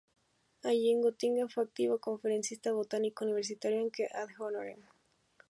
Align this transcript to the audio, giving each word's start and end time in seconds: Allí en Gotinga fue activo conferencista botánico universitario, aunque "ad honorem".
Allí 0.63 0.89
en 0.89 1.01
Gotinga 1.01 1.47
fue 1.47 1.63
activo 1.63 1.99
conferencista 1.99 2.71
botánico 2.71 3.23
universitario, 3.23 3.81
aunque 3.81 4.07
"ad 4.11 4.29
honorem". 4.39 4.79